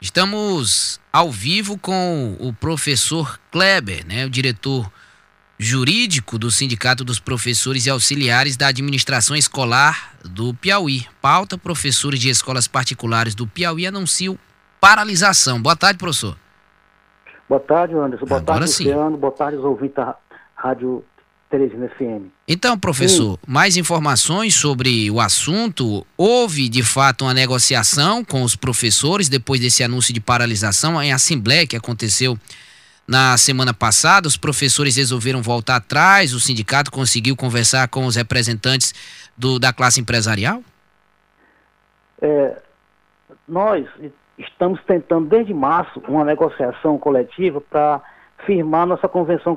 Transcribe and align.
Estamos 0.00 1.00
ao 1.12 1.30
vivo 1.30 1.78
com 1.78 2.36
o 2.38 2.52
professor 2.52 3.40
Kleber, 3.50 4.06
né, 4.06 4.26
o 4.26 4.30
diretor 4.30 4.90
jurídico 5.58 6.38
do 6.38 6.50
Sindicato 6.50 7.02
dos 7.02 7.18
Professores 7.18 7.86
e 7.86 7.90
Auxiliares 7.90 8.56
da 8.56 8.68
Administração 8.68 9.34
Escolar 9.34 10.14
do 10.22 10.52
Piauí. 10.54 11.06
Pauta: 11.20 11.56
professores 11.56 12.20
de 12.20 12.28
escolas 12.28 12.68
particulares 12.68 13.34
do 13.34 13.46
Piauí 13.46 13.86
anunciam 13.86 14.38
paralisação. 14.80 15.60
Boa 15.60 15.76
tarde, 15.76 15.98
professor. 15.98 16.36
Boa 17.48 17.60
tarde, 17.60 17.94
Anderson. 17.94 18.26
Boa 18.26 18.40
Agora 18.40 18.58
tarde, 18.60 18.72
sim. 18.72 18.84
Luciano. 18.84 19.16
Boa 19.16 19.32
tarde, 19.32 19.56
os 19.56 19.64
ouvintes 19.64 19.96
da 19.96 20.16
Rádio 20.54 21.02
Teresina 21.56 21.88
FM. 21.88 22.30
Então, 22.46 22.78
professor, 22.78 23.38
sim. 23.38 23.38
mais 23.46 23.78
informações 23.78 24.54
sobre 24.54 25.10
o 25.10 25.18
assunto? 25.18 26.06
Houve, 26.16 26.68
de 26.68 26.82
fato, 26.82 27.24
uma 27.24 27.32
negociação 27.32 28.22
com 28.22 28.42
os 28.42 28.54
professores 28.54 29.30
depois 29.30 29.58
desse 29.58 29.82
anúncio 29.82 30.12
de 30.12 30.20
paralisação 30.20 31.02
em 31.02 31.12
assembleia 31.12 31.66
que 31.66 31.74
aconteceu 31.74 32.38
na 33.08 33.38
semana 33.38 33.72
passada, 33.72 34.26
os 34.26 34.36
professores 34.36 34.96
resolveram 34.96 35.40
voltar 35.40 35.76
atrás, 35.76 36.34
o 36.34 36.40
sindicato 36.40 36.90
conseguiu 36.90 37.36
conversar 37.36 37.88
com 37.88 38.04
os 38.04 38.16
representantes 38.16 38.92
do, 39.36 39.60
da 39.60 39.72
classe 39.72 40.00
empresarial? 40.00 40.60
É, 42.20 42.60
nós 43.46 43.86
estamos 44.36 44.82
tentando 44.84 45.28
desde 45.28 45.54
março 45.54 46.02
uma 46.08 46.24
negociação 46.24 46.98
coletiva 46.98 47.60
para 47.60 48.02
firmar 48.44 48.86
nossa 48.86 49.08
convenção 49.08 49.56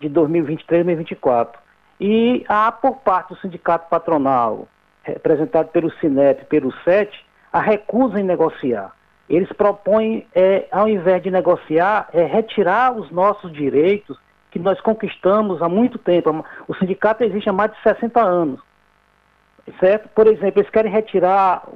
de 0.00 0.08
2023-2024. 0.10 1.54
E 2.00 2.44
há 2.48 2.70
por 2.70 2.96
parte 2.96 3.30
do 3.30 3.40
sindicato 3.40 3.88
patronal, 3.88 4.68
representado 5.02 5.68
pelo 5.68 5.90
Sinep, 5.92 6.44
pelo 6.46 6.72
SET, 6.84 7.10
a 7.52 7.60
recusa 7.60 8.20
em 8.20 8.24
negociar. 8.24 8.92
Eles 9.28 9.50
propõem, 9.52 10.26
é, 10.34 10.66
ao 10.70 10.88
invés 10.88 11.22
de 11.22 11.30
negociar, 11.30 12.08
é 12.12 12.24
retirar 12.24 12.92
os 12.92 13.10
nossos 13.10 13.52
direitos 13.52 14.18
que 14.50 14.58
nós 14.58 14.80
conquistamos 14.80 15.60
há 15.60 15.68
muito 15.68 15.98
tempo. 15.98 16.44
O 16.68 16.74
sindicato 16.74 17.24
existe 17.24 17.48
há 17.48 17.52
mais 17.52 17.72
de 17.72 17.82
60 17.82 18.20
anos. 18.20 18.60
Certo? 19.80 20.08
Por 20.10 20.28
exemplo, 20.28 20.60
eles 20.60 20.70
querem 20.70 20.92
retirar 20.92 21.66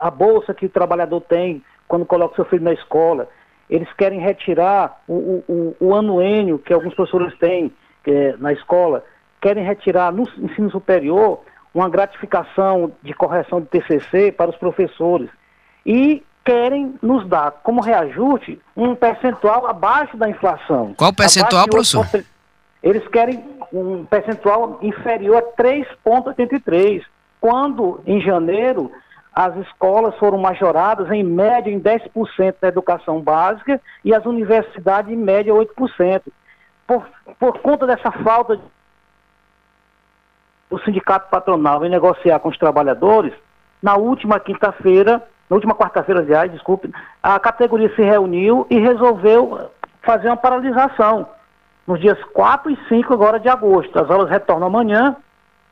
a 0.00 0.10
bolsa 0.10 0.52
que 0.52 0.66
o 0.66 0.70
trabalhador 0.70 1.20
tem 1.20 1.62
quando 1.86 2.04
coloca 2.04 2.34
seu 2.34 2.44
filho 2.44 2.64
na 2.64 2.72
escola. 2.72 3.28
Eles 3.68 3.92
querem 3.94 4.20
retirar 4.20 5.00
o, 5.08 5.42
o, 5.48 5.76
o 5.80 5.94
anuênio 5.94 6.58
que 6.58 6.72
alguns 6.72 6.94
professores 6.94 7.36
têm 7.38 7.72
é, 8.06 8.34
na 8.38 8.52
escola. 8.52 9.04
Querem 9.40 9.64
retirar 9.64 10.12
no 10.12 10.22
ensino 10.38 10.70
superior 10.70 11.40
uma 11.74 11.88
gratificação 11.88 12.92
de 13.02 13.12
correção 13.12 13.60
de 13.60 13.66
TCC 13.66 14.32
para 14.32 14.50
os 14.50 14.56
professores. 14.56 15.28
E 15.84 16.22
querem 16.44 16.94
nos 17.02 17.28
dar 17.28 17.50
como 17.50 17.80
reajuste 17.80 18.60
um 18.76 18.94
percentual 18.94 19.66
abaixo 19.66 20.16
da 20.16 20.30
inflação. 20.30 20.94
Qual 20.96 21.12
percentual, 21.12 21.66
professor? 21.68 22.06
Eles 22.82 23.06
querem 23.08 23.42
um 23.72 24.04
percentual 24.04 24.78
inferior 24.80 25.38
a 25.38 25.62
3,83, 25.62 27.02
quando 27.40 28.00
em 28.06 28.20
janeiro 28.20 28.92
as 29.36 29.54
escolas 29.58 30.16
foram 30.16 30.38
majoradas 30.38 31.10
em 31.12 31.22
média 31.22 31.70
em 31.70 31.78
10% 31.78 32.54
da 32.58 32.68
educação 32.68 33.20
básica 33.20 33.78
e 34.02 34.14
as 34.14 34.24
universidades 34.24 35.12
em 35.12 35.16
média 35.16 35.52
8%. 35.52 36.22
Por, 36.86 37.06
por 37.38 37.58
conta 37.60 37.86
dessa 37.86 38.10
falta 38.10 38.56
de 38.56 38.62
o 40.70 40.78
sindicato 40.80 41.28
patronal 41.30 41.84
em 41.84 41.90
negociar 41.90 42.40
com 42.40 42.48
os 42.48 42.58
trabalhadores, 42.58 43.32
na 43.80 43.96
última 43.96 44.40
quinta-feira 44.40 45.22
na 45.48 45.54
última 45.54 45.74
quarta-feira, 45.74 46.20
aliás, 46.20 46.50
desculpe, 46.50 46.90
a 47.22 47.38
categoria 47.38 47.94
se 47.94 48.02
reuniu 48.02 48.66
e 48.68 48.80
resolveu 48.80 49.70
fazer 50.02 50.26
uma 50.26 50.36
paralisação 50.36 51.28
nos 51.86 52.00
dias 52.00 52.18
4 52.32 52.70
e 52.70 52.78
5 52.88 53.14
agora 53.14 53.38
de 53.38 53.48
agosto. 53.48 53.96
As 53.96 54.10
aulas 54.10 54.28
retornam 54.28 54.66
amanhã, 54.66 55.16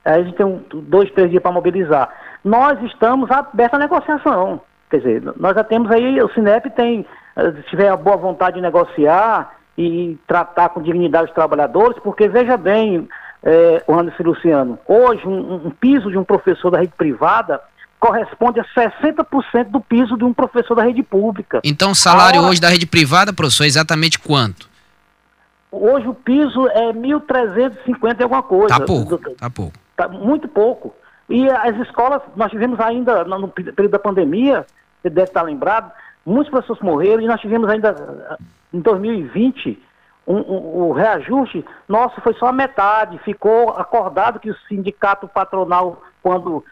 a 0.04 0.22
gente 0.22 0.37
tem 0.37 0.44
um, 0.44 0.62
dois, 0.72 1.10
três 1.12 1.31
dias 1.31 1.42
para 1.42 1.53
mobilizar. 1.53 2.09
Nós 2.44 2.81
estamos 2.82 3.31
abertos 3.31 3.78
à 3.78 3.82
negociação. 3.82 4.60
Quer 4.91 4.98
dizer, 4.98 5.22
nós 5.37 5.54
já 5.54 5.65
temos 5.65 5.91
aí, 5.91 6.20
o 6.20 6.32
Sinep 6.34 6.70
tem, 6.70 7.06
eh, 7.37 7.53
se 7.53 7.62
tiver 7.70 7.88
a 7.88 7.97
boa 7.97 8.16
vontade 8.16 8.56
de 8.56 8.62
negociar 8.62 9.56
e 9.76 10.19
tratar 10.26 10.69
com 10.69 10.82
dignidade 10.82 11.28
os 11.28 11.34
trabalhadores, 11.34 11.98
porque 12.03 12.28
veja 12.28 12.56
bem, 12.56 13.09
é, 13.43 13.82
o 13.87 13.94
Anderson 13.94 14.22
Luciano, 14.22 14.78
hoje 14.87 15.26
um, 15.26 15.66
um 15.66 15.70
piso 15.70 16.10
de 16.10 16.19
um 16.19 16.25
professor 16.25 16.70
da 16.70 16.78
rede 16.78 16.93
privada 16.97 17.60
corresponde 17.98 18.60
a 18.60 18.64
60% 18.64 19.70
do 19.70 19.81
piso 19.81 20.16
de 20.16 20.25
um 20.25 20.34
professor 20.34 20.75
da 20.75 20.82
rede 20.82 21.03
pública. 21.03 21.60
Então 21.64 21.93
o 21.93 21.94
salário 21.94 22.43
hoje 22.43 22.60
da 22.60 22.69
rede 22.69 22.87
privada, 22.87 23.32
professor, 23.32 23.64
é 23.64 23.66
exatamente 23.66 24.19
quanto? 24.19 24.69
Hoje 25.72 26.06
o 26.06 26.14
piso 26.14 26.69
é 26.69 26.93
1.350 26.93 28.20
e 28.20 28.22
alguma 28.22 28.43
coisa. 28.43 28.69
Tá 28.69 28.81
pouco, 28.84 29.19
tá 29.19 29.50
pouco. 29.50 29.84
Tá 29.97 30.09
muito 30.09 30.49
pouco. 30.49 30.94
E 31.28 31.49
as 31.49 31.77
escolas, 31.78 32.22
nós 32.37 32.50
tivemos 32.50 32.78
ainda, 32.81 33.25
no 33.25 33.49
período 33.49 33.93
da 33.93 33.99
pandemia, 33.99 34.66
você 35.00 35.09
deve 35.09 35.28
estar 35.28 35.43
lembrado, 35.43 35.91
muitas 36.25 36.53
pessoas 36.53 36.81
morreram 36.81 37.22
e 37.22 37.27
nós 37.27 37.41
tivemos 37.41 37.69
ainda, 37.69 38.38
em 38.72 38.81
2020, 38.81 39.82
um, 40.27 40.37
um, 40.37 40.88
o 40.88 40.93
reajuste 40.93 41.65
nosso 41.88 42.21
foi 42.21 42.34
só 42.34 42.47
a 42.47 42.53
metade. 42.53 43.19
Ficou 43.19 43.71
acordado 43.71 44.41
que 44.41 44.50
o 44.50 44.59
sindicato 44.69 45.28
patronal, 45.28 46.03
quando 46.22 46.65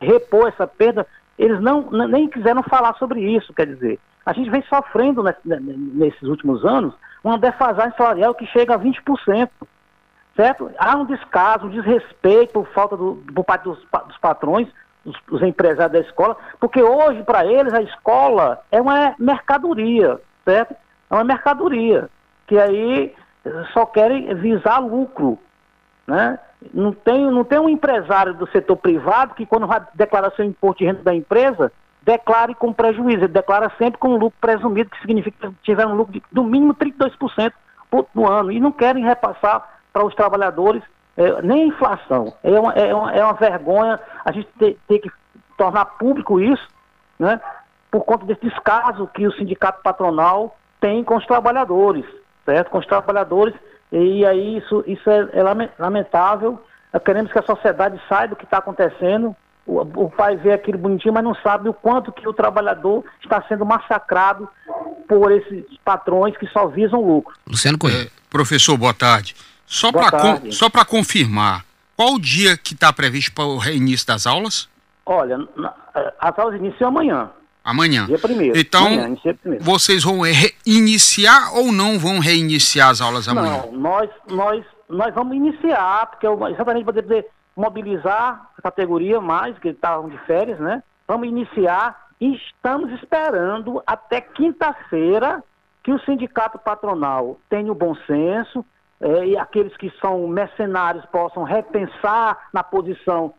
repor 0.00 0.48
essa 0.48 0.66
perda, 0.66 1.06
eles 1.38 1.60
não 1.60 1.90
nem 1.90 2.28
quiseram 2.28 2.62
falar 2.62 2.94
sobre 2.94 3.20
isso, 3.20 3.52
quer 3.54 3.66
dizer. 3.66 3.98
A 4.24 4.32
gente 4.32 4.50
vem 4.50 4.62
sofrendo 4.62 5.22
nesses 5.44 6.22
últimos 6.22 6.64
anos 6.64 6.94
uma 7.22 7.38
defasagem 7.38 7.96
salarial 7.96 8.34
que 8.34 8.46
chega 8.46 8.74
a 8.74 8.78
20%, 8.78 9.50
certo? 10.36 10.70
Há 10.78 10.96
um 10.96 11.04
descaso, 11.04 11.66
um 11.66 11.70
desrespeito 11.70 12.52
por 12.52 12.66
falta 12.68 12.96
do, 12.96 13.22
por 13.34 13.44
parte 13.44 13.64
dos, 13.64 13.78
dos 13.78 14.18
patrões, 14.18 14.68
dos, 15.04 15.16
dos, 15.28 15.42
empresários 15.42 15.92
da 15.92 16.08
escola, 16.08 16.36
porque 16.60 16.82
hoje 16.82 17.22
para 17.22 17.44
eles 17.44 17.72
a 17.74 17.82
escola 17.82 18.60
é 18.70 18.80
uma 18.80 19.14
mercadoria, 19.18 20.20
certo? 20.44 20.74
É 21.10 21.14
uma 21.14 21.24
mercadoria, 21.24 22.08
que 22.46 22.58
aí 22.58 23.14
só 23.72 23.84
querem 23.86 24.34
visar 24.34 24.78
lucro, 24.78 25.38
né? 26.06 26.38
Não 26.72 26.92
tem, 26.92 27.28
não 27.30 27.42
tem 27.42 27.58
um 27.58 27.68
empresário 27.68 28.34
do 28.34 28.46
setor 28.50 28.76
privado 28.76 29.34
que, 29.34 29.44
quando 29.44 29.66
vai 29.66 29.82
declarar 29.94 30.30
seu 30.32 30.44
imposto 30.44 30.78
de 30.78 30.84
renda 30.84 31.02
da 31.02 31.12
empresa, 31.12 31.72
declare 32.02 32.54
com 32.54 32.72
prejuízo. 32.72 33.24
Ele 33.24 33.28
declara 33.28 33.72
sempre 33.78 33.98
com 33.98 34.16
lucro 34.16 34.38
presumido, 34.40 34.90
que 34.90 35.00
significa 35.00 35.48
que 35.48 35.54
tiver 35.64 35.84
um 35.86 35.94
lucro 35.94 36.12
de, 36.12 36.22
no 36.30 36.44
mínimo 36.44 36.72
32% 36.74 37.52
no 38.14 38.30
ano. 38.30 38.52
E 38.52 38.60
não 38.60 38.70
querem 38.70 39.04
repassar 39.04 39.71
para 39.92 40.04
os 40.04 40.14
trabalhadores 40.14 40.82
é, 41.16 41.42
nem 41.42 41.64
a 41.64 41.66
inflação. 41.66 42.32
É 42.42 42.58
uma, 42.58 42.72
é, 42.72 42.94
uma, 42.94 43.12
é 43.12 43.24
uma 43.24 43.34
vergonha 43.34 44.00
a 44.24 44.32
gente 44.32 44.48
ter, 44.58 44.78
ter 44.88 44.98
que 44.98 45.10
tornar 45.56 45.84
público 45.84 46.40
isso, 46.40 46.66
né? 47.18 47.40
por 47.90 48.04
conta 48.04 48.24
desse 48.24 48.40
descaso 48.40 49.06
que 49.08 49.26
o 49.26 49.32
sindicato 49.32 49.82
patronal 49.82 50.56
tem 50.80 51.04
com 51.04 51.16
os 51.16 51.26
trabalhadores, 51.26 52.06
certo? 52.46 52.70
Com 52.70 52.78
os 52.78 52.86
trabalhadores 52.86 53.54
e 53.92 54.24
aí 54.24 54.56
isso, 54.56 54.82
isso 54.86 55.08
é, 55.10 55.28
é 55.32 55.42
lamentável. 55.78 56.58
Queremos 57.04 57.30
que 57.30 57.38
a 57.38 57.42
sociedade 57.42 58.00
saiba 58.08 58.32
o 58.32 58.36
que 58.36 58.44
está 58.44 58.58
acontecendo. 58.58 59.36
O, 59.66 59.80
o, 59.80 60.10
pai 60.10 60.36
vê 60.36 60.52
aquilo 60.52 60.78
bonitinho, 60.78 61.14
mas 61.14 61.22
não 61.22 61.34
sabe 61.36 61.68
o 61.68 61.74
quanto 61.74 62.10
que 62.10 62.26
o 62.26 62.32
trabalhador 62.32 63.04
está 63.22 63.42
sendo 63.46 63.64
massacrado 63.64 64.48
por 65.06 65.30
esses 65.30 65.64
patrões 65.84 66.36
que 66.36 66.46
só 66.48 66.66
visam 66.66 67.00
lucro. 67.00 67.34
Luciano 67.46 67.78
Coelho. 67.78 68.06
É, 68.06 68.10
professor, 68.28 68.76
boa 68.76 68.94
tarde. 68.94 69.36
Só 69.72 69.90
para 69.90 70.84
con 70.84 70.98
confirmar, 70.98 71.64
qual 71.96 72.16
o 72.16 72.20
dia 72.20 72.58
que 72.58 72.74
está 72.74 72.92
previsto 72.92 73.32
para 73.32 73.46
o 73.46 73.56
reinício 73.56 74.06
das 74.06 74.26
aulas? 74.26 74.68
Olha, 75.06 75.38
as 76.20 76.38
aulas 76.38 76.60
iniciam 76.60 76.88
amanhã. 76.88 77.30
Amanhã. 77.64 78.04
Dia 78.04 78.18
primeiro. 78.18 78.58
Então, 78.58 78.86
amanhã, 78.86 79.16
primeiro. 79.40 79.64
vocês 79.64 80.04
vão 80.04 80.20
reiniciar 80.20 81.56
ou 81.56 81.72
não 81.72 81.98
vão 81.98 82.18
reiniciar 82.18 82.90
as 82.90 83.00
aulas 83.00 83.26
amanhã? 83.26 83.62
Não, 83.64 83.72
nós, 83.72 84.10
nós, 84.28 84.62
nós 84.90 85.14
vamos 85.14 85.34
iniciar, 85.34 86.06
porque 86.06 86.26
exatamente 86.26 86.84
para 86.84 86.92
poder 86.92 87.26
mobilizar 87.56 88.50
a 88.58 88.62
categoria 88.62 89.22
mais, 89.22 89.58
que 89.58 89.68
estavam 89.68 90.10
de 90.10 90.18
férias, 90.26 90.60
né? 90.60 90.82
Vamos 91.08 91.26
iniciar 91.28 92.08
e 92.20 92.34
estamos 92.34 92.92
esperando 93.00 93.82
até 93.86 94.20
quinta-feira 94.20 95.42
que 95.82 95.92
o 95.92 95.98
sindicato 96.00 96.58
patronal 96.58 97.38
tenha 97.48 97.72
o 97.72 97.74
bom 97.74 97.94
senso 98.06 98.62
é, 99.02 99.26
e 99.26 99.36
aqueles 99.36 99.76
que 99.76 99.90
são 100.00 100.28
mercenários 100.28 101.04
possam 101.06 101.42
repensar 101.42 102.48
na 102.52 102.62
posição 102.62 103.34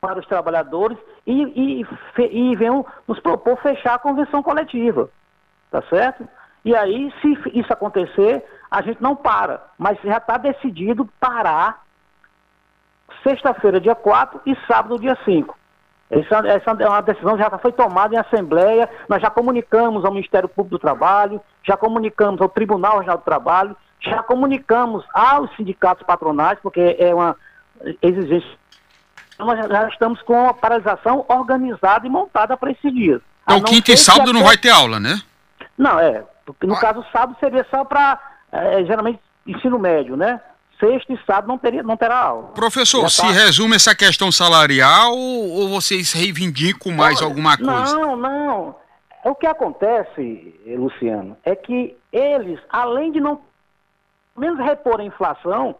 para 0.00 0.20
os 0.20 0.26
trabalhadores 0.26 0.96
e, 1.26 1.42
e, 1.42 1.86
e 2.30 2.56
venham 2.56 2.86
nos 3.06 3.18
propor 3.20 3.56
fechar 3.60 3.94
a 3.94 3.98
convenção 3.98 4.42
coletiva. 4.42 5.10
Tá 5.70 5.82
certo? 5.90 6.26
E 6.64 6.76
aí, 6.76 7.12
se 7.20 7.58
isso 7.58 7.72
acontecer, 7.72 8.44
a 8.70 8.80
gente 8.82 9.02
não 9.02 9.16
para. 9.16 9.64
Mas 9.76 9.98
já 10.02 10.18
está 10.18 10.36
decidido 10.36 11.08
parar 11.18 11.82
sexta-feira, 13.24 13.80
dia 13.80 13.94
4 13.94 14.40
e 14.46 14.56
sábado, 14.66 15.00
dia 15.00 15.18
5. 15.24 15.56
Essa, 16.10 16.46
essa 16.46 16.70
é 16.78 16.88
uma 16.88 17.00
decisão 17.00 17.38
já 17.38 17.50
foi 17.58 17.72
tomada 17.72 18.14
em 18.14 18.18
Assembleia, 18.18 18.88
nós 19.08 19.20
já 19.20 19.30
comunicamos 19.30 20.04
ao 20.04 20.12
Ministério 20.12 20.48
Público 20.48 20.76
do 20.76 20.78
Trabalho, 20.78 21.40
já 21.64 21.76
comunicamos 21.76 22.40
ao 22.40 22.48
Tribunal 22.48 22.98
Regional 22.98 23.18
do 23.18 23.24
Trabalho, 23.24 23.76
já 24.04 24.22
comunicamos 24.22 25.04
aos 25.12 25.54
sindicatos 25.56 26.04
patronais, 26.06 26.58
porque 26.62 26.96
é 26.98 27.14
uma 27.14 27.36
exigência. 28.00 28.50
Nós 29.38 29.58
já 29.68 29.88
estamos 29.88 30.20
com 30.22 30.48
a 30.48 30.54
paralisação 30.54 31.24
organizada 31.28 32.06
e 32.06 32.10
montada 32.10 32.56
para 32.56 32.70
esses 32.70 32.92
dias. 32.92 33.20
Então, 33.44 33.62
quinta 33.62 33.92
e 33.92 33.96
sábado 33.96 34.30
até... 34.30 34.32
não 34.32 34.44
vai 34.44 34.56
ter 34.56 34.70
aula, 34.70 35.00
né? 35.00 35.20
Não, 35.76 35.98
é. 35.98 36.24
No 36.62 36.74
ah. 36.74 36.80
caso, 36.80 37.04
sábado 37.12 37.36
seria 37.40 37.66
só 37.70 37.84
para, 37.84 38.20
é, 38.52 38.84
geralmente, 38.84 39.20
ensino 39.46 39.78
médio, 39.78 40.16
né? 40.16 40.40
sexta 40.82 41.12
e 41.12 41.18
sábado 41.24 41.46
não, 41.46 41.58
teria, 41.58 41.82
não 41.82 41.96
terá 41.96 42.18
aula. 42.18 42.48
Professor, 42.48 43.08
se 43.08 43.22
tá... 43.22 43.30
resume 43.30 43.76
essa 43.76 43.94
questão 43.94 44.32
salarial 44.32 45.12
ou 45.16 45.68
vocês 45.68 46.12
reivindicam 46.12 46.92
mais 46.92 47.20
não, 47.20 47.28
alguma 47.28 47.56
coisa? 47.56 47.96
Não, 47.96 48.16
não. 48.16 48.76
O 49.24 49.34
que 49.36 49.46
acontece, 49.46 50.60
Luciano, 50.66 51.36
é 51.44 51.54
que 51.54 51.96
eles, 52.12 52.58
além 52.68 53.12
de 53.12 53.20
não 53.20 53.40
menos 54.36 54.58
repor 54.58 55.00
a 55.00 55.04
inflação 55.04 55.76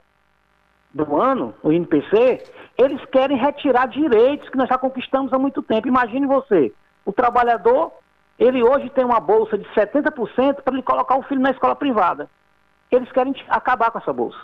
do 0.92 1.16
ano, 1.16 1.54
o 1.62 1.72
INPC, 1.72 2.44
eles 2.76 3.02
querem 3.06 3.36
retirar 3.36 3.86
direitos 3.86 4.48
que 4.48 4.58
nós 4.58 4.68
já 4.68 4.76
conquistamos 4.76 5.32
há 5.32 5.38
muito 5.38 5.62
tempo. 5.62 5.88
Imagine 5.88 6.26
você, 6.26 6.72
o 7.04 7.12
trabalhador, 7.12 7.92
ele 8.38 8.62
hoje 8.62 8.90
tem 8.90 9.04
uma 9.04 9.20
bolsa 9.20 9.56
de 9.56 9.64
70% 9.70 10.62
para 10.62 10.74
ele 10.74 10.82
colocar 10.82 11.16
o 11.16 11.22
filho 11.22 11.40
na 11.40 11.50
escola 11.50 11.74
privada. 11.74 12.28
Eles 12.90 13.10
querem 13.10 13.34
acabar 13.48 13.90
com 13.90 13.98
essa 13.98 14.12
bolsa. 14.12 14.38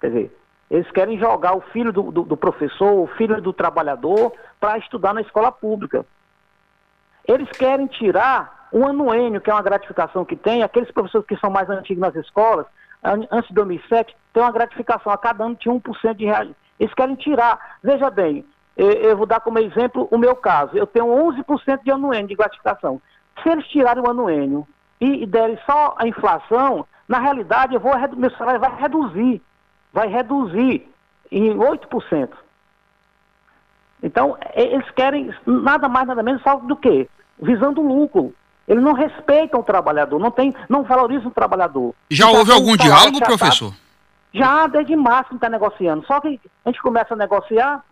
Quer 0.00 0.08
dizer, 0.08 0.38
eles 0.70 0.90
querem 0.90 1.18
jogar 1.18 1.54
o 1.54 1.60
filho 1.60 1.92
do, 1.92 2.10
do, 2.10 2.22
do 2.22 2.36
professor, 2.36 2.92
o 2.92 3.06
filho 3.06 3.40
do 3.40 3.52
trabalhador, 3.52 4.32
para 4.58 4.78
estudar 4.78 5.12
na 5.12 5.20
escola 5.20 5.52
pública. 5.52 6.06
Eles 7.26 7.50
querem 7.50 7.86
tirar 7.86 8.68
o 8.72 8.86
anuênio, 8.86 9.40
que 9.40 9.50
é 9.50 9.54
uma 9.54 9.62
gratificação 9.62 10.24
que 10.24 10.36
tem, 10.36 10.62
aqueles 10.62 10.90
professores 10.90 11.26
que 11.26 11.36
são 11.36 11.50
mais 11.50 11.68
antigos 11.70 12.00
nas 12.00 12.14
escolas, 12.16 12.66
antes 13.04 13.48
de 13.48 13.54
2007, 13.54 14.16
tem 14.32 14.42
uma 14.42 14.52
gratificação, 14.52 15.12
a 15.12 15.18
cada 15.18 15.44
ano 15.44 15.54
tinha 15.54 15.74
1% 15.74 16.14
de 16.14 16.24
reais. 16.24 16.50
Eles 16.80 16.94
querem 16.94 17.14
tirar. 17.14 17.78
Veja 17.82 18.10
bem, 18.10 18.44
eu 18.76 19.16
vou 19.16 19.26
dar 19.26 19.40
como 19.40 19.58
exemplo 19.58 20.08
o 20.10 20.18
meu 20.18 20.34
caso. 20.34 20.76
Eu 20.76 20.86
tenho 20.86 21.06
11% 21.06 21.84
de 21.84 21.90
anuênio 21.90 22.28
de 22.28 22.34
gratificação. 22.34 23.00
Se 23.42 23.48
eles 23.48 23.66
tirarem 23.68 24.02
o 24.02 24.10
anuênio 24.10 24.66
e 25.00 25.26
derem 25.26 25.58
só 25.66 25.94
a 25.98 26.08
inflação, 26.08 26.86
na 27.06 27.18
realidade 27.18 27.74
eu 27.74 27.80
vou, 27.80 27.92
meu 28.16 28.30
salário 28.32 28.60
vai 28.60 28.74
reduzir 28.76 29.40
vai 29.94 30.08
reduzir 30.08 30.86
em 31.30 31.56
8%. 31.56 32.30
Então, 34.02 34.36
eles 34.54 34.90
querem 34.90 35.32
nada 35.46 35.88
mais, 35.88 36.06
nada 36.06 36.22
menos 36.22 36.42
só 36.42 36.56
do 36.56 36.76
que 36.76 37.08
visando 37.40 37.80
lucro. 37.80 38.34
Eles 38.66 38.82
não 38.82 38.92
respeitam 38.92 39.60
o 39.60 39.64
trabalhador, 39.64 40.18
não, 40.18 40.30
tem, 40.30 40.54
não 40.68 40.82
valorizam 40.82 41.28
o 41.28 41.34
trabalhador. 41.34 41.94
Já 42.10 42.26
então, 42.26 42.38
houve 42.38 42.52
algum 42.52 42.76
diálogo, 42.76 43.20
professor? 43.20 43.72
Já, 44.32 44.66
desde 44.66 44.96
março 44.96 45.30
que 45.30 45.34
está 45.36 45.48
negociando. 45.48 46.04
Só 46.06 46.20
que 46.20 46.40
a 46.64 46.68
gente 46.70 46.82
começa 46.82 47.14
a 47.14 47.16
negociar, 47.16 47.84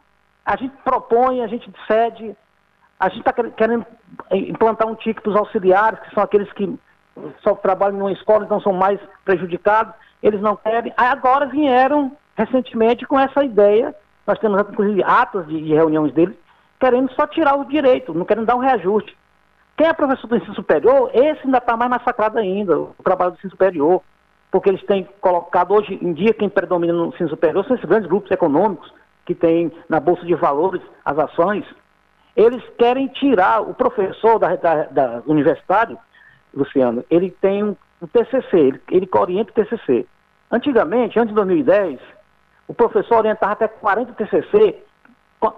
a 0.44 0.56
gente 0.56 0.74
propõe, 0.82 1.42
a 1.42 1.46
gente 1.46 1.70
cede, 1.86 2.34
a 2.98 3.08
gente 3.08 3.18
está 3.18 3.32
querendo 3.32 3.86
implantar 4.30 4.88
um 4.88 4.94
ticket 4.94 5.22
para 5.22 5.30
os 5.30 5.36
auxiliares, 5.36 6.00
que 6.00 6.14
são 6.14 6.22
aqueles 6.22 6.50
que 6.52 6.74
só 7.42 7.54
trabalham 7.54 7.98
numa 7.98 8.12
escola, 8.12 8.44
então 8.44 8.60
são 8.60 8.72
mais 8.72 8.98
prejudicados 9.24 9.94
eles 10.22 10.40
não 10.40 10.56
querem. 10.56 10.92
Aí 10.96 11.08
agora 11.08 11.46
vieram 11.46 12.12
recentemente 12.36 13.04
com 13.06 13.18
essa 13.18 13.44
ideia, 13.44 13.94
nós 14.26 14.38
temos 14.38 14.60
inclusive 14.60 15.02
atas 15.02 15.46
de, 15.48 15.60
de 15.60 15.74
reuniões 15.74 16.14
deles, 16.14 16.36
querendo 16.78 17.12
só 17.14 17.26
tirar 17.26 17.56
o 17.56 17.64
direito, 17.64 18.14
não 18.14 18.24
querendo 18.24 18.46
dar 18.46 18.56
um 18.56 18.60
reajuste. 18.60 19.16
Quem 19.76 19.86
é 19.86 19.92
professor 19.92 20.26
do 20.26 20.36
ensino 20.36 20.54
superior, 20.54 21.10
esse 21.14 21.40
ainda 21.44 21.58
está 21.58 21.76
mais 21.76 21.90
massacrado 21.90 22.38
ainda, 22.38 22.78
o 22.78 22.94
trabalho 23.02 23.32
do 23.32 23.36
ensino 23.36 23.50
superior, 23.50 24.02
porque 24.50 24.68
eles 24.68 24.84
têm 24.84 25.08
colocado 25.20 25.72
hoje 25.72 25.98
em 26.00 26.12
dia 26.12 26.34
quem 26.34 26.48
predomina 26.48 26.92
no 26.92 27.06
ensino 27.06 27.30
superior 27.30 27.64
são 27.64 27.74
esses 27.74 27.88
grandes 27.88 28.08
grupos 28.08 28.30
econômicos 28.30 28.92
que 29.24 29.34
têm 29.34 29.72
na 29.88 29.98
Bolsa 29.98 30.24
de 30.26 30.34
Valores 30.34 30.82
as 31.04 31.18
ações. 31.18 31.64
Eles 32.36 32.62
querem 32.78 33.08
tirar 33.08 33.62
o 33.62 33.74
professor 33.74 34.38
da, 34.38 34.56
da, 34.56 34.84
da 34.84 35.22
universitário, 35.26 35.98
Luciano, 36.54 37.02
ele 37.10 37.30
tem 37.30 37.64
um, 37.64 37.74
um 38.00 38.06
TCC, 38.06 38.58
ele, 38.58 38.82
ele 38.90 39.08
orienta 39.10 39.50
o 39.50 39.54
TCC. 39.54 40.06
Antigamente, 40.50 41.18
antes 41.18 41.30
de 41.30 41.34
2010, 41.34 41.98
o 42.68 42.74
professor 42.74 43.18
orientava 43.18 43.52
até 43.52 43.68
40 43.68 44.12
TCC, 44.12 44.82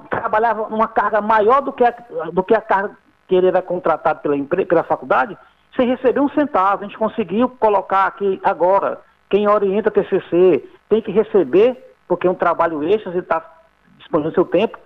trabalhava 0.08 0.68
numa 0.68 0.86
carga 0.86 1.20
maior 1.20 1.60
do 1.62 1.72
que 1.72 1.84
a, 1.84 1.94
do 2.32 2.44
que 2.44 2.54
a 2.54 2.60
carga 2.60 2.96
que 3.28 3.34
ele 3.34 3.48
era 3.48 3.62
contratado 3.62 4.20
pela, 4.20 4.36
pela 4.66 4.84
faculdade, 4.84 5.36
sem 5.76 5.88
receber 5.88 6.20
um 6.20 6.28
centavo. 6.30 6.84
A 6.84 6.86
gente 6.86 6.98
conseguiu 6.98 7.48
colocar 7.48 8.06
aqui 8.06 8.40
agora, 8.42 9.00
quem 9.28 9.48
orienta 9.48 9.90
TCC 9.90 10.64
tem 10.88 11.02
que 11.02 11.10
receber, 11.10 11.94
porque 12.06 12.26
é 12.26 12.30
um 12.30 12.34
trabalho 12.34 12.82
extra, 12.84 13.10
ele 13.10 13.20
está 13.20 13.44
disponível 13.98 14.32
seu 14.32 14.44
tempo, 14.44 14.78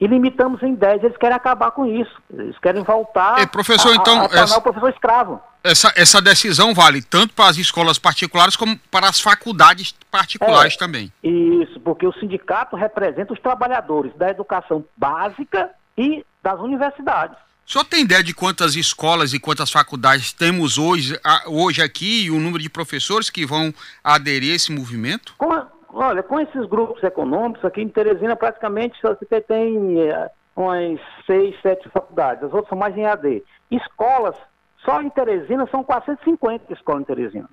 e 0.00 0.06
limitamos 0.06 0.62
em 0.62 0.74
10. 0.74 1.04
Eles 1.04 1.16
querem 1.16 1.36
acabar 1.36 1.70
com 1.70 1.86
isso. 1.86 2.14
Eles 2.30 2.58
querem 2.58 2.82
voltar 2.82 3.40
e, 3.40 3.46
professor, 3.46 3.92
a, 3.92 3.94
então, 3.94 4.20
a, 4.20 4.22
a 4.22 4.40
essa, 4.40 4.58
o 4.58 4.62
professor 4.62 4.90
escravo. 4.90 5.40
Essa, 5.64 5.92
essa 5.96 6.20
decisão 6.20 6.74
vale 6.74 7.02
tanto 7.02 7.34
para 7.34 7.48
as 7.48 7.56
escolas 7.56 7.98
particulares 7.98 8.56
como 8.56 8.78
para 8.90 9.08
as 9.08 9.20
faculdades 9.20 9.94
particulares 10.10 10.74
é, 10.74 10.78
também. 10.78 11.12
Isso, 11.22 11.80
porque 11.80 12.06
o 12.06 12.12
sindicato 12.12 12.76
representa 12.76 13.32
os 13.32 13.40
trabalhadores 13.40 14.14
da 14.16 14.28
educação 14.28 14.84
básica 14.96 15.70
e 15.96 16.24
das 16.42 16.60
universidades. 16.60 17.36
O 17.66 17.72
senhor 17.72 17.84
tem 17.84 18.02
ideia 18.02 18.22
de 18.22 18.32
quantas 18.32 18.76
escolas 18.76 19.32
e 19.32 19.40
quantas 19.40 19.70
faculdades 19.70 20.32
temos 20.32 20.78
hoje, 20.78 21.18
hoje 21.46 21.82
aqui 21.82 22.26
e 22.26 22.30
o 22.30 22.38
número 22.38 22.62
de 22.62 22.70
professores 22.70 23.28
que 23.28 23.44
vão 23.44 23.74
aderir 24.04 24.52
a 24.52 24.56
esse 24.56 24.70
movimento? 24.70 25.34
Com, 25.36 25.66
Olha, 25.98 26.22
com 26.22 26.38
esses 26.38 26.66
grupos 26.66 27.02
econômicos, 27.02 27.64
aqui 27.64 27.80
em 27.80 27.88
Teresina 27.88 28.36
praticamente 28.36 29.00
você 29.02 29.40
tem 29.40 29.98
é, 30.02 30.30
umas 30.54 31.00
seis, 31.26 31.56
sete 31.62 31.88
faculdades, 31.88 32.44
as 32.44 32.52
outras 32.52 32.68
são 32.68 32.76
mais 32.76 32.94
em 32.94 33.06
AD. 33.06 33.42
Escolas, 33.70 34.36
só 34.84 35.00
em 35.00 35.08
Teresina 35.08 35.66
são 35.70 35.82
450 35.82 36.70
escolas 36.74 37.00
em 37.00 37.04
Teresina, 37.06 37.48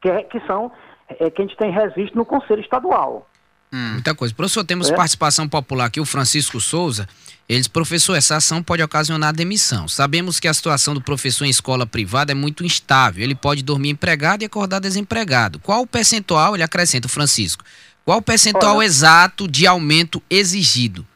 que, 0.00 0.08
é, 0.08 0.22
que 0.22 0.38
são 0.46 0.70
é, 1.08 1.28
que 1.28 1.42
a 1.42 1.44
gente 1.44 1.56
tem 1.56 1.72
registro 1.72 2.16
no 2.16 2.24
Conselho 2.24 2.60
Estadual. 2.60 3.28
Hum. 3.72 3.94
Muita 3.94 4.14
coisa. 4.14 4.32
Professor, 4.32 4.64
temos 4.64 4.88
é. 4.90 4.94
participação 4.94 5.48
popular 5.48 5.86
aqui, 5.86 6.00
o 6.00 6.06
Francisco 6.06 6.60
Souza. 6.60 7.08
Eles, 7.48 7.66
professor, 7.66 8.14
essa 8.14 8.36
ação 8.36 8.62
pode 8.62 8.82
ocasionar 8.82 9.34
demissão. 9.34 9.88
Sabemos 9.88 10.38
que 10.38 10.46
a 10.46 10.52
situação 10.52 10.92
do 10.92 11.00
professor 11.00 11.46
em 11.46 11.50
escola 11.50 11.86
privada 11.86 12.32
é 12.32 12.34
muito 12.34 12.62
instável. 12.62 13.24
Ele 13.24 13.34
pode 13.34 13.62
dormir 13.62 13.88
empregado 13.88 14.42
e 14.42 14.44
acordar 14.44 14.80
desempregado. 14.80 15.58
Qual 15.58 15.80
o 15.80 15.86
percentual, 15.86 16.54
ele 16.54 16.62
acrescenta, 16.62 17.08
Francisco, 17.08 17.64
qual 18.04 18.18
o 18.18 18.22
percentual 18.22 18.76
Olha, 18.76 18.84
exato 18.84 19.48
de 19.48 19.66
aumento 19.66 20.22
exigido? 20.28 21.06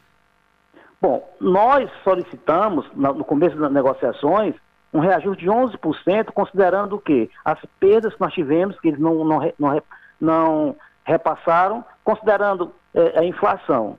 Bom, 0.99 1.23
nós 1.39 1.87
solicitamos, 2.03 2.85
no 2.95 3.23
começo 3.23 3.55
das 3.57 3.71
negociações, 3.71 4.55
um 4.91 4.99
reajuste 4.99 5.43
de 5.43 5.49
11%, 5.49 6.31
considerando 6.33 6.95
o 6.95 6.99
quê? 6.99 7.29
As 7.45 7.59
perdas 7.79 8.13
que 8.13 8.21
nós 8.21 8.33
tivemos, 8.33 8.79
que 8.79 8.87
eles 8.87 8.99
não, 8.99 9.23
não, 9.23 9.53
não, 9.59 9.81
não 10.19 10.75
repassaram, 11.03 11.85
considerando 12.03 12.73
é, 12.93 13.19
a 13.19 13.23
inflação. 13.23 13.97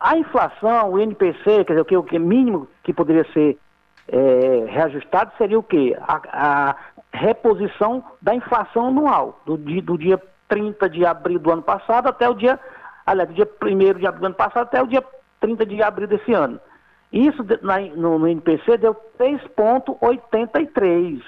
A 0.00 0.16
inflação, 0.16 0.92
o 0.92 1.00
INPC, 1.00 1.64
quer 1.64 1.72
dizer, 1.72 1.80
o 1.80 2.04
que, 2.04 2.16
o 2.16 2.20
mínimo 2.20 2.68
que 2.82 2.92
poderia 2.92 3.24
ser 3.32 3.58
é, 4.06 4.64
reajustado 4.68 5.32
seria 5.36 5.58
o 5.58 5.62
quê? 5.62 5.96
A, 6.00 6.20
a, 6.32 6.76
reposição 7.12 8.04
da 8.20 8.34
inflação 8.34 8.88
anual, 8.88 9.40
do, 9.44 9.56
do 9.56 9.98
dia 9.98 10.20
30 10.46 10.90
de 10.90 11.06
abril 11.06 11.38
do 11.38 11.50
ano 11.50 11.62
passado 11.62 12.08
até 12.08 12.28
o 12.28 12.34
dia, 12.34 12.60
aliás, 13.06 13.28
do 13.28 13.34
dia 13.34 13.48
1 13.60 13.98
de 13.98 14.06
abril 14.06 14.20
do 14.20 14.26
ano 14.26 14.34
passado 14.34 14.64
até 14.64 14.82
o 14.82 14.86
dia 14.86 15.02
30 15.40 15.66
de 15.66 15.82
abril 15.82 16.06
desse 16.06 16.32
ano. 16.32 16.60
Isso 17.12 17.44
na, 17.62 17.80
no, 17.80 18.18
no 18.18 18.28
NPC 18.28 18.76
deu 18.76 18.94
3,83, 19.18 21.22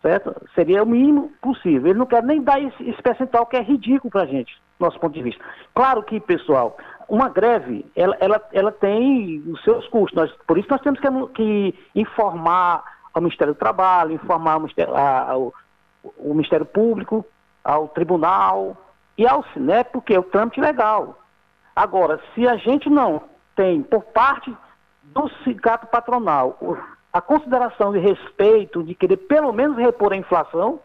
certo? 0.00 0.34
Seria 0.54 0.82
o 0.82 0.86
mínimo 0.86 1.30
possível. 1.42 1.90
Ele 1.90 1.98
não 1.98 2.06
quer 2.06 2.22
nem 2.22 2.40
dar 2.42 2.58
esse, 2.60 2.88
esse 2.88 3.02
percentual 3.02 3.44
que 3.46 3.56
é 3.56 3.62
ridículo 3.62 4.10
para 4.10 4.22
a 4.22 4.26
gente, 4.26 4.56
nosso 4.80 4.98
ponto 4.98 5.12
de 5.12 5.22
vista. 5.22 5.44
Claro 5.74 6.02
que, 6.02 6.18
pessoal, 6.20 6.78
uma 7.08 7.28
greve, 7.30 7.90
ela, 7.96 8.16
ela, 8.20 8.48
ela 8.52 8.70
tem 8.70 9.42
os 9.46 9.62
seus 9.64 9.88
custos. 9.88 10.14
Nós, 10.14 10.30
por 10.46 10.58
isso 10.58 10.68
nós 10.70 10.80
temos 10.82 11.00
que, 11.00 11.08
que 11.34 11.78
informar 11.94 12.84
ao 13.14 13.22
Ministério 13.22 13.54
do 13.54 13.58
Trabalho, 13.58 14.12
informar 14.12 14.52
ao 14.52 14.60
Ministério, 14.60 14.94
ao, 14.94 15.54
Ministério 16.22 16.66
Público, 16.66 17.24
ao 17.64 17.88
tribunal 17.88 18.76
e 19.16 19.26
ao 19.26 19.42
SINEP, 19.52 19.90
porque 19.92 20.14
é 20.14 20.18
o 20.18 20.22
trâmite 20.22 20.60
legal. 20.60 21.18
Agora, 21.74 22.20
se 22.34 22.46
a 22.46 22.56
gente 22.56 22.90
não 22.90 23.22
tem, 23.56 23.82
por 23.82 24.02
parte 24.04 24.54
do 25.02 25.28
sindicato 25.42 25.86
patronal, 25.86 26.58
a 27.12 27.20
consideração 27.20 27.92
de 27.92 27.98
respeito, 27.98 28.82
de 28.82 28.94
querer 28.94 29.16
pelo 29.16 29.52
menos 29.52 29.78
repor 29.78 30.12
a 30.12 30.16
inflação, 30.16 30.80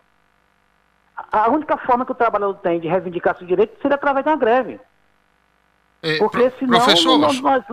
a 1.31 1.49
única 1.49 1.77
forma 1.77 2.05
que 2.05 2.11
o 2.11 2.15
trabalhador 2.15 2.55
tem 2.55 2.79
de 2.79 2.87
reivindicar 2.87 3.37
seu 3.37 3.45
direito 3.45 3.79
seria 3.81 3.95
através 3.95 4.23
de 4.25 4.31
uma 4.31 4.37
greve. 4.37 4.79
É, 6.03 6.17
porque 6.17 6.51
senão 6.59 6.79
professor, 6.79 7.17
nós, 7.17 7.39
nós, 7.39 7.63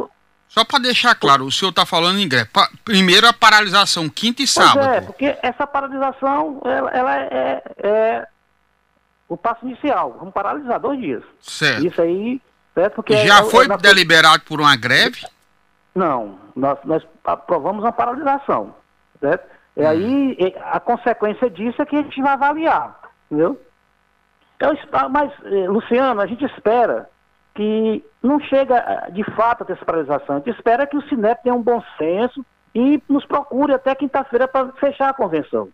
Só 0.49 0.65
para 0.65 0.79
deixar 0.79 1.17
claro, 1.17 1.45
o 1.45 1.51
senhor 1.51 1.71
está 1.71 1.85
falando 1.85 2.21
em 2.21 2.29
greve. 2.29 2.49
Pa 2.53 2.71
primeiro 2.85 3.27
a 3.27 3.33
paralisação, 3.33 4.09
quinta 4.09 4.41
e 4.41 4.47
pois 4.47 4.51
sábado. 4.51 4.89
É, 4.89 5.01
porque 5.01 5.37
essa 5.43 5.67
paralisação, 5.67 6.63
ela, 6.65 6.91
ela 6.91 7.17
é, 7.17 7.63
é, 7.79 8.29
o 9.29 9.37
passo 9.37 9.67
inicial. 9.67 10.17
Vamos 10.17 10.33
paralisar 10.33 10.79
dois 10.79 11.01
dias. 11.01 11.25
Certo. 11.41 11.85
Isso 11.85 12.01
aí, 12.01 12.41
certo? 12.73 12.95
Porque 12.95 13.27
Já 13.27 13.41
é, 13.41 13.45
foi 13.45 13.67
é, 13.67 13.77
deliberado 13.77 14.45
por 14.45 14.61
uma 14.61 14.77
greve? 14.77 15.27
Não, 15.93 16.39
nós, 16.55 16.79
nós 16.85 17.03
aprovamos 17.25 17.83
uma 17.83 17.93
paralisação, 17.93 18.73
certo? 19.19 19.45
E 19.77 19.85
aí, 19.85 20.55
a 20.71 20.79
consequência 20.79 21.51
disso 21.51 21.83
é 21.83 21.87
que 21.87 21.97
a 21.97 22.03
gente 22.03 22.21
vai 22.23 22.35
avaliar, 22.35 22.97
entendeu? 23.27 23.61
Eu, 24.61 24.77
mas, 25.09 25.33
eh, 25.45 25.69
Luciano, 25.69 26.21
a 26.21 26.27
gente 26.27 26.45
espera 26.45 27.09
que 27.55 28.05
não 28.23 28.41
chega 28.41 28.77
eh, 28.77 29.11
de 29.11 29.25
fato 29.35 29.63
a 29.63 29.67
ter 29.67 29.73
essa 29.75 29.85
paralisação. 29.85 30.37
A 30.37 30.39
gente 30.39 30.51
espera 30.51 30.87
que 30.87 30.97
o 30.97 31.03
Sinep 31.09 31.43
tenha 31.43 31.55
um 31.55 31.63
bom 31.63 31.83
senso 31.99 32.45
e 32.75 33.03
nos 33.09 33.25
procure 33.27 33.75
até 33.75 33.95
quinta-feira 33.95 34.47
para 34.47 34.73
fechar 34.73 35.09
a 35.09 35.15
convenção. 35.15 35.69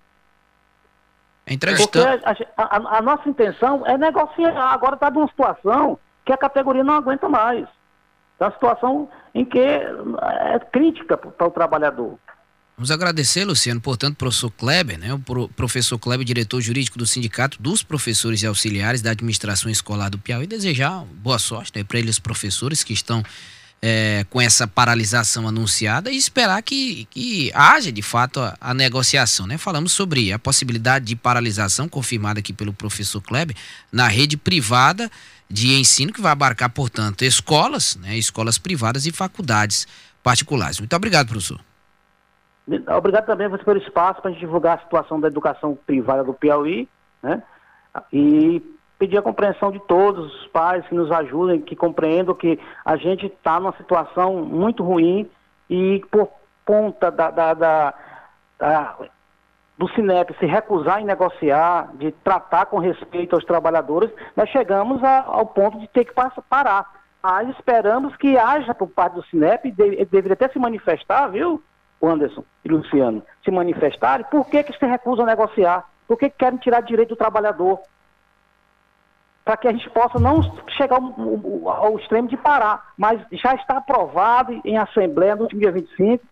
Porque 2.27 2.57
a, 2.57 2.65
a, 2.65 2.99
a, 2.99 3.03
nossa 3.03 3.29
intenção 3.29 3.87
é 3.87 3.97
negociar. 3.97 4.73
Agora 4.73 4.95
está 4.95 5.11
numa 5.11 5.29
situação 5.29 5.99
que 6.25 6.33
a 6.33 6.37
categoria 6.37 6.83
não 6.83 6.95
aguenta 6.95 7.29
mais. 7.29 7.69
Está 8.33 8.47
uma 8.47 8.53
situação 8.53 9.09
em 9.33 9.45
que 9.45 9.61
é 9.61 10.59
crítica 10.73 11.17
para 11.17 11.47
o 11.47 11.51
trabalhador. 11.51 12.19
Vamos 12.77 12.91
agradecer, 12.91 13.43
Luciano, 13.47 13.81
portanto, 13.81 14.17
professor 14.17 14.51
Kleber, 14.51 14.99
né, 14.99 15.09
o 15.15 15.49
professor 15.49 15.99
Kleber, 15.99 16.27
diretor 16.27 16.61
jurídico 16.61 16.99
do 16.99 17.07
Sindicato 17.07 17.57
dos 17.59 17.83
Professores 17.83 18.43
e 18.43 18.47
Auxiliares 18.47 19.01
da 19.01 19.13
Administração 19.13 19.71
Escolar 19.71 20.11
do 20.11 20.19
Piauí, 20.19 20.47
desejar 20.47 21.03
boa 21.23 21.39
sorte 21.39 21.73
né, 21.75 21.83
para 21.83 21.99
eles, 21.99 22.19
professores 22.19 22.85
que 22.85 22.93
estão 22.93 23.25
é, 23.81 24.27
com 24.29 24.43
essa 24.43 24.67
paralisação 24.67 25.49
anunciada 25.49 26.11
e 26.11 26.19
esperar 26.19 26.63
que, 26.63 27.07
que 27.09 27.51
haja, 27.55 27.91
de 27.91 28.03
fato, 28.03 28.41
a, 28.41 28.55
a, 28.61 28.75
negociação. 28.75 29.47
Né? 29.47 29.57
Falamos 29.57 29.93
sobre 29.93 30.31
a 30.31 30.39
possibilidade 30.39 31.07
de 31.07 31.17
paralisação, 31.17 31.89
confirmada 31.89 32.41
aqui 32.41 32.53
pelo 32.53 32.75
professor 32.75 33.23
Kleber, 33.23 33.57
na 33.91 34.07
rede 34.07 34.37
privada 34.37 35.11
de 35.51 35.73
ensino, 35.77 36.13
que 36.13 36.21
vai 36.21 36.33
abarcar, 36.33 36.69
portanto, 36.69 37.23
escolas, 37.23 37.97
né, 37.97 38.19
escolas 38.19 38.59
privadas 38.59 39.07
e 39.07 39.13
faculdades 39.13 39.87
particulares. 40.23 40.79
Muito 40.79 40.95
obrigado, 40.95 41.29
professor. 41.29 41.59
Obrigado 42.97 43.27
também 43.27 43.49
você 43.49 43.63
pelo 43.63 43.79
espaço 43.79 44.21
para 44.21 44.31
a 44.31 44.33
gente 44.33 44.41
divulgar 44.41 44.79
a 44.79 44.81
situação 44.81 45.21
da 45.21 45.29
educação 45.29 45.79
privada 45.87 46.25
do 46.25 46.35
Piauí, 46.35 46.89
né? 47.23 47.43
E 48.13 48.61
pedir 48.99 49.19
a 49.19 49.23
compreensão 49.23 49.71
de 49.71 49.79
todos 49.81 50.35
os 50.35 50.47
pais 50.49 50.87
que 50.89 50.95
nos 50.95 51.11
ajudem, 51.13 51.61
que 51.61 51.77
compreendam 51.77 52.35
que 52.35 52.59
a 52.85 52.97
gente 52.97 53.27
está 53.27 53.61
numa 53.61 53.77
situação 53.77 54.45
muito 54.45 54.83
ruim 54.83 55.31
e 55.71 56.05
por 56.11 56.29
conta 56.65 57.11
da, 57.11 57.31
da, 57.31 57.55
da, 57.55 57.95
da 58.59 58.97
do 59.79 59.89
Sinep 59.91 60.35
se 60.39 60.47
recusar 60.47 61.01
em 61.01 61.05
negociar, 61.05 61.91
de 61.95 62.11
tratar 62.11 62.67
com 62.67 62.79
respeito 62.79 63.35
aos 63.35 63.45
trabalhadores, 63.45 64.11
nós 64.35 64.49
chegamos 64.49 65.05
a, 65.05 65.25
ao 65.27 65.47
ponto 65.47 65.79
de 65.79 65.87
ter 65.89 66.05
que 66.05 66.15
parar. 66.49 66.97
Mas 67.23 67.49
esperamos 67.51 68.17
que 68.17 68.39
haja 68.39 68.75
por 68.75 68.89
parte 68.89 69.15
do 69.15 69.25
Sinep, 69.27 69.71
de, 69.71 70.05
deveria 70.07 70.33
até 70.33 70.49
se 70.49 70.59
manifestar, 70.59 71.29
viu, 71.29 71.63
Anderson 72.03 72.45
e 72.65 72.69
Luciano, 72.69 73.23
se 73.45 73.51
manifestarem, 73.51 74.27
por 74.31 74.47
que, 74.47 74.63
que 74.63 74.79
se 74.79 74.87
recusam 74.87 75.25
a 75.25 75.29
negociar? 75.29 75.85
Por 76.07 76.19
que, 76.19 76.31
que 76.31 76.39
querem 76.39 76.59
tirar 76.59 76.81
direito 76.81 77.11
do 77.11 77.17
trabalhador? 77.17 77.81
Para 79.45 79.57
que 79.57 79.69
a 79.69 79.73
gente 79.73 79.89
possa 79.91 80.19
não 80.19 80.43
chegar 80.77 80.97
ao, 80.97 81.69
ao, 81.69 81.99
extremo 81.99 82.29
de 82.29 82.37
parar, 82.37 82.93
mas 82.97 83.21
já 83.33 83.55
está 83.55 83.79
aprovado 83.79 84.61
em 84.65 84.77
Assembleia 84.77 85.37
no 85.37 85.43
último 85.43 85.61
dia 85.61 85.73
25, 85.73 86.25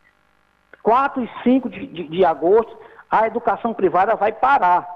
4 0.83 1.23
e 1.23 1.31
5 1.43 1.71
de, 1.71 1.87
de, 1.87 2.09
de 2.09 2.25
agosto, 2.25 2.77
a 3.11 3.27
educação 3.27 3.73
privada 3.73 4.17
vai 4.17 4.33
parar 4.33 4.87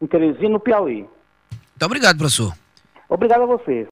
em 0.00 0.06
Teresina, 0.06 0.50
no 0.50 0.60
Piauí. 0.60 1.08
Muito 1.50 1.84
obrigado, 1.84 2.18
professor. 2.18 2.52
Obrigado 3.08 3.42
a 3.42 3.46
você. 3.46 3.88